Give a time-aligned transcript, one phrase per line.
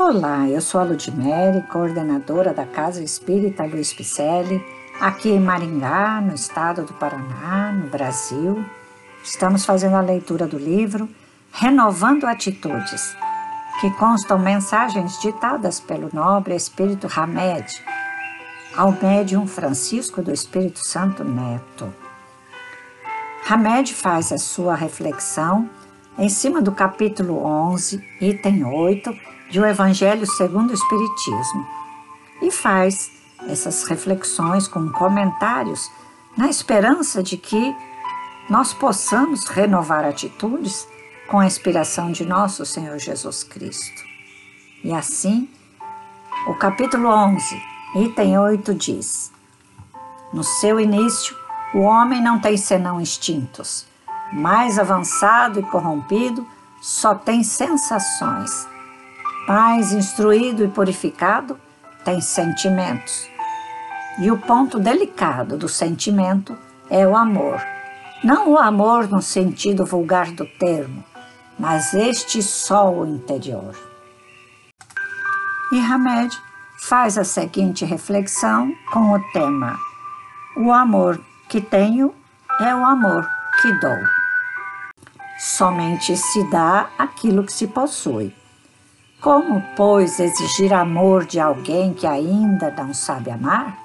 [0.00, 4.64] Olá, eu sou a Ludmere, coordenadora da Casa Espírita Luiz Picelli,
[5.00, 8.64] aqui em Maringá, no estado do Paraná, no Brasil.
[9.24, 11.08] Estamos fazendo a leitura do livro
[11.50, 13.16] Renovando Atitudes,
[13.80, 17.84] que constam mensagens ditadas pelo nobre Espírito Hamed
[18.76, 21.92] ao médium Francisco do Espírito Santo Neto.
[23.50, 25.68] Hamed faz a sua reflexão
[26.16, 31.66] em cima do capítulo 11, item 8 de O Evangelho segundo o Espiritismo
[32.42, 33.10] e faz
[33.48, 35.90] essas reflexões com comentários
[36.36, 37.74] na esperança de que
[38.48, 40.86] nós possamos renovar atitudes
[41.28, 44.02] com a inspiração de nosso Senhor Jesus Cristo.
[44.84, 45.48] E assim,
[46.46, 47.62] o capítulo 11,
[47.96, 49.32] item 8 diz:
[50.32, 51.36] No seu início,
[51.74, 53.86] o homem não tem senão instintos.
[54.32, 56.46] Mais avançado e corrompido,
[56.80, 58.66] só tem sensações
[59.48, 61.58] mais instruído e purificado
[62.04, 63.26] tem sentimentos.
[64.18, 66.56] E o ponto delicado do sentimento
[66.90, 67.58] é o amor.
[68.22, 71.02] Não o amor no sentido vulgar do termo,
[71.58, 73.74] mas este sol interior.
[75.72, 76.36] E Hamed
[76.80, 79.78] faz a seguinte reflexão com o tema:
[80.56, 82.14] O amor que tenho
[82.60, 83.26] é o amor
[83.62, 83.98] que dou.
[85.38, 88.34] Somente se dá aquilo que se possui.
[89.20, 93.76] Como, pois, exigir amor de alguém que ainda não sabe amar?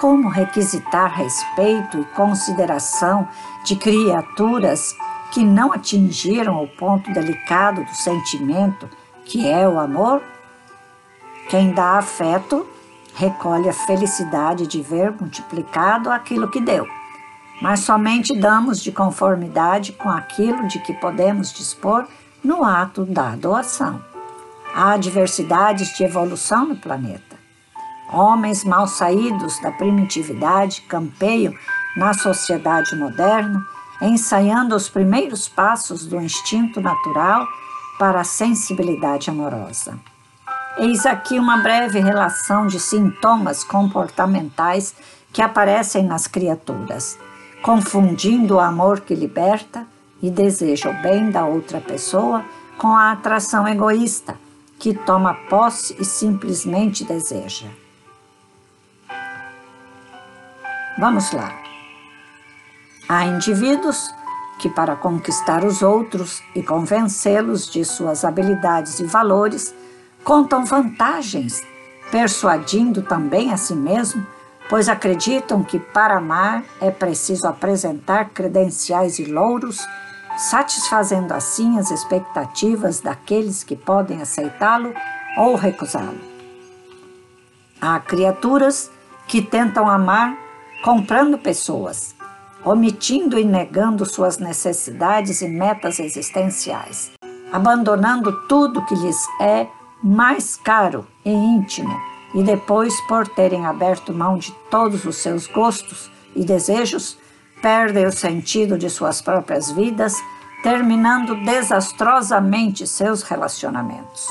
[0.00, 3.28] Como requisitar respeito e consideração
[3.64, 4.96] de criaturas
[5.30, 8.90] que não atingiram o ponto delicado do sentimento,
[9.24, 10.20] que é o amor?
[11.48, 12.66] Quem dá afeto
[13.14, 16.88] recolhe a felicidade de ver multiplicado aquilo que deu,
[17.62, 22.04] mas somente damos de conformidade com aquilo de que podemos dispor
[22.42, 24.09] no ato da doação.
[24.72, 27.36] Há diversidades de evolução no planeta.
[28.12, 31.52] Homens mal saídos da primitividade campeiam
[31.96, 33.64] na sociedade moderna,
[34.00, 37.46] ensaiando os primeiros passos do instinto natural
[37.98, 39.98] para a sensibilidade amorosa.
[40.78, 44.94] Eis aqui uma breve relação de sintomas comportamentais
[45.32, 47.18] que aparecem nas criaturas,
[47.60, 49.84] confundindo o amor que liberta
[50.22, 52.44] e deseja o bem da outra pessoa
[52.78, 54.38] com a atração egoísta
[54.80, 57.66] que toma posse e simplesmente deseja.
[60.98, 61.54] Vamos lá.
[63.06, 64.10] Há indivíduos
[64.58, 69.74] que, para conquistar os outros e convencê-los de suas habilidades e valores,
[70.24, 71.62] contam vantagens,
[72.10, 74.26] persuadindo também a si mesmo,
[74.68, 79.78] pois acreditam que para amar é preciso apresentar credenciais e louros
[80.36, 84.94] satisfazendo assim as expectativas daqueles que podem aceitá-lo
[85.36, 86.20] ou recusá-lo.
[87.80, 88.90] Há criaturas
[89.26, 90.36] que tentam amar
[90.82, 92.14] comprando pessoas,
[92.64, 97.12] omitindo e negando suas necessidades e metas existenciais,
[97.52, 99.66] abandonando tudo que lhes é
[100.02, 101.94] mais caro e íntimo,
[102.34, 107.18] e depois, por terem aberto mão de todos os seus gostos e desejos,
[107.62, 110.14] perdem o sentido de suas próprias vidas,
[110.62, 114.26] terminando desastrosamente seus relacionamentos.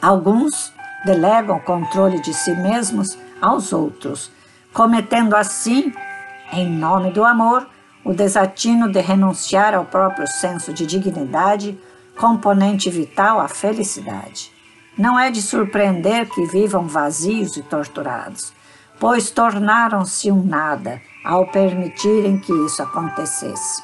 [0.00, 0.72] Alguns
[1.04, 4.30] delegam o controle de si mesmos aos outros,
[4.72, 5.92] cometendo assim,
[6.52, 7.66] em nome do amor,
[8.04, 11.78] o desatino de renunciar ao próprio senso de dignidade,
[12.16, 14.52] componente vital à felicidade.
[14.96, 18.52] Não é de surpreender que vivam vazios e torturados
[18.98, 23.82] pois tornaram-se um nada ao permitirem que isso acontecesse.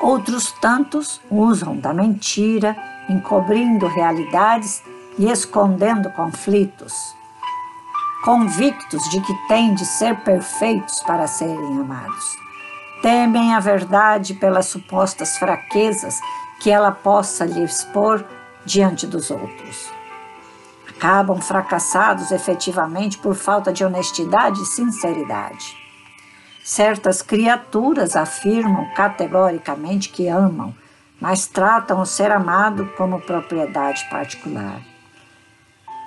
[0.00, 2.76] Outros tantos usam da mentira,
[3.08, 4.82] encobrindo realidades
[5.18, 6.92] e escondendo conflitos,
[8.24, 12.36] convictos de que têm de ser perfeitos para serem amados.
[13.00, 16.20] Temem a verdade pelas supostas fraquezas
[16.60, 18.24] que ela possa lhes expor
[18.64, 19.95] diante dos outros
[20.96, 25.76] acabam fracassados efetivamente por falta de honestidade e sinceridade.
[26.64, 30.74] Certas criaturas afirmam categoricamente que amam,
[31.20, 34.80] mas tratam o ser amado como propriedade particular.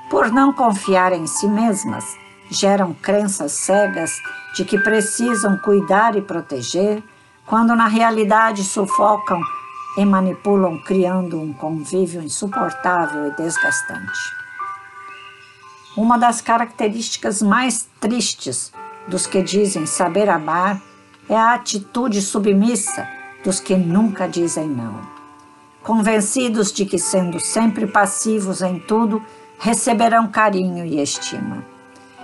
[0.10, 2.04] Por não confiar em si mesmas,
[2.50, 4.12] geram crenças cegas
[4.56, 7.04] de que precisam cuidar e proteger,
[7.46, 9.40] quando na realidade sufocam
[9.98, 14.39] e manipulam, criando um convívio insuportável e desgastante.
[15.98, 18.72] Uma das características mais tristes
[19.08, 20.80] dos que dizem saber amar
[21.28, 23.08] é a atitude submissa
[23.44, 25.00] dos que nunca dizem não.
[25.84, 29.24] convencidos de que, sendo sempre passivos em tudo,
[29.58, 31.66] receberão carinho e estima.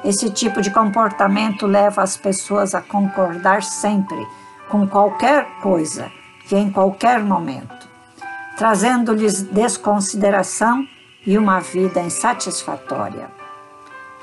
[0.04, 4.24] Esse tipo de comportamento leva as pessoas a concordar sempre
[4.70, 6.12] com qualquer coisa
[6.52, 7.90] e em qualquer momento,
[8.58, 10.86] trazendo-lhes desconsideração
[11.26, 13.45] e uma vida insatisfatória.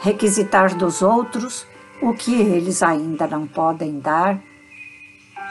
[0.03, 1.65] Requisitar dos outros
[2.01, 4.37] o que eles ainda não podem dar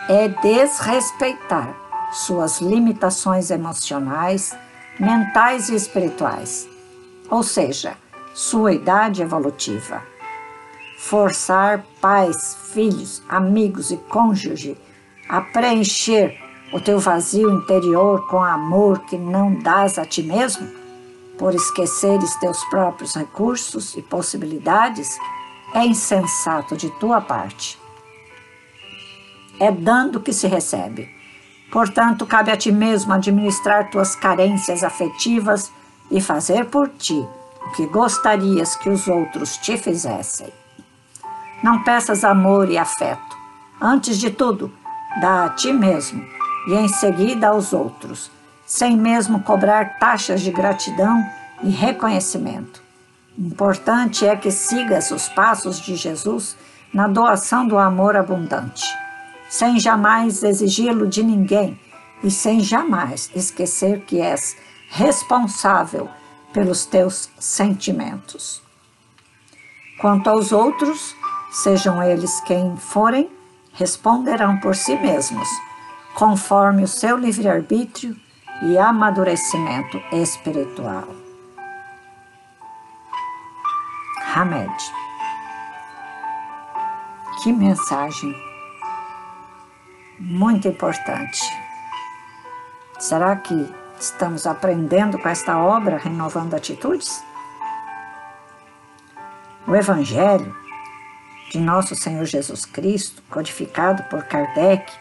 [0.09, 1.73] é desrespeitar
[2.11, 4.53] suas limitações emocionais,
[4.99, 6.67] mentais e espirituais,
[7.29, 7.95] ou seja,
[8.33, 10.01] sua idade evolutiva.
[10.97, 14.77] Forçar pais, filhos, amigos e cônjuge
[15.29, 16.37] a preencher
[16.73, 20.80] o teu vazio interior com amor que não dás a ti mesmo,
[21.37, 25.17] por esqueceres teus próprios recursos e possibilidades,
[25.73, 27.79] é insensato de tua parte.
[29.59, 31.09] É dando que se recebe.
[31.71, 35.71] Portanto, cabe a ti mesmo administrar tuas carências afetivas
[36.09, 37.25] e fazer por ti
[37.65, 40.51] o que gostarias que os outros te fizessem.
[41.63, 43.37] Não peças amor e afeto.
[43.79, 44.71] Antes de tudo,
[45.21, 46.23] dá a ti mesmo
[46.67, 48.29] e em seguida aos outros,
[48.71, 51.21] sem mesmo cobrar taxas de gratidão
[51.61, 52.81] e reconhecimento.
[53.37, 56.55] Importante é que sigas os passos de Jesus
[56.93, 58.85] na doação do amor abundante,
[59.49, 61.77] sem jamais exigi-lo de ninguém
[62.23, 64.55] e sem jamais esquecer que és
[64.89, 66.09] responsável
[66.53, 68.61] pelos teus sentimentos.
[69.99, 71.13] Quanto aos outros,
[71.51, 73.29] sejam eles quem forem,
[73.73, 75.49] responderão por si mesmos,
[76.15, 78.15] conforme o seu livre-arbítrio
[78.61, 81.07] e amadurecimento espiritual.
[84.33, 84.71] Hamed.
[87.41, 88.33] Que mensagem
[90.19, 91.41] muito importante.
[92.99, 97.23] Será que estamos aprendendo com esta obra, renovando atitudes?
[99.67, 100.55] O Evangelho
[101.51, 104.91] de Nosso Senhor Jesus Cristo, codificado por Kardec,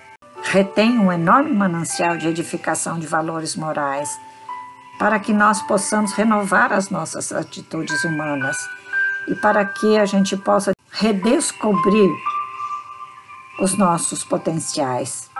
[0.42, 4.08] retém um enorme manancial de edificação de valores morais
[4.98, 8.56] para que nós possamos renovar as nossas atitudes humanas
[9.28, 12.10] e para que a gente possa redescobrir
[13.60, 15.30] os nossos potenciais.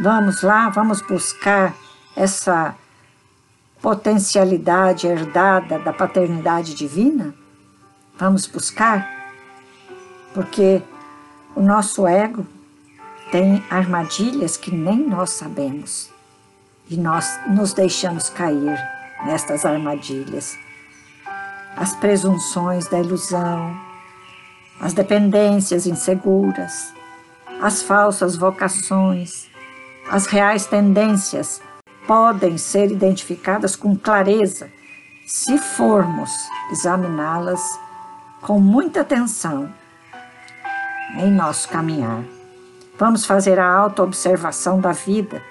[0.00, 1.74] Vamos lá, vamos buscar
[2.16, 2.74] essa
[3.80, 7.34] potencialidade herdada da paternidade divina?
[8.16, 9.08] Vamos buscar?
[10.32, 10.82] Porque
[11.54, 12.46] o nosso ego
[13.34, 16.08] tem armadilhas que nem nós sabemos
[16.88, 18.78] e nós nos deixamos cair
[19.26, 20.56] nestas armadilhas
[21.76, 23.76] as presunções da ilusão,
[24.80, 26.94] as dependências inseguras,
[27.60, 29.50] as falsas vocações,
[30.08, 31.60] as reais tendências
[32.06, 34.70] podem ser identificadas com clareza
[35.26, 36.30] se formos
[36.70, 37.80] examiná-las
[38.42, 39.74] com muita atenção
[41.16, 42.22] em nosso caminhar.
[42.96, 45.42] Vamos fazer a autoobservação da vida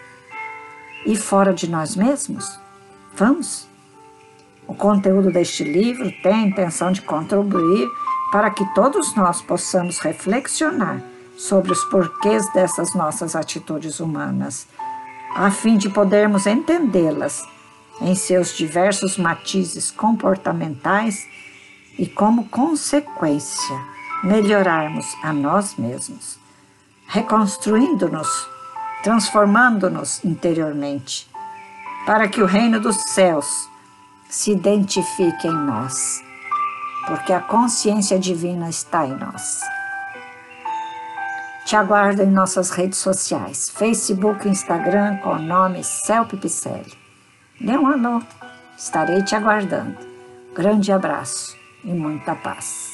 [1.05, 2.57] e fora de nós mesmos?
[3.15, 3.67] Vamos?
[4.65, 7.87] O conteúdo deste livro tem a intenção de contribuir
[8.31, 11.03] para que todos nós possamos reflexionar
[11.37, 14.67] sobre os porquês dessas nossas atitudes humanas,
[15.35, 17.45] a fim de podermos entendê-las
[18.01, 21.27] em seus diversos matizes comportamentais
[21.99, 23.79] e, como consequência,
[24.23, 26.39] melhorarmos a nós mesmos,
[27.07, 28.27] reconstruindo-nos,
[29.03, 31.29] transformando-nos interiormente,
[32.05, 33.45] para que o reino dos céus
[34.29, 36.21] se identifique em nós,
[37.05, 39.61] porque a consciência divina está em nós.
[41.65, 46.93] Te aguardo em nossas redes sociais, Facebook e Instagram com o nome Celpe Picelli.
[47.59, 48.21] Dê um alô,
[48.77, 49.97] estarei te aguardando.
[50.53, 52.92] Grande abraço e muita paz.